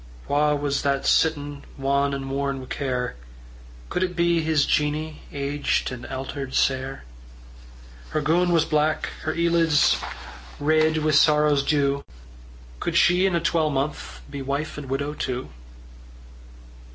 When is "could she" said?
12.79-13.27